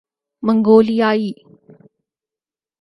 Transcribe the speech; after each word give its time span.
منگولیائی 0.43 1.29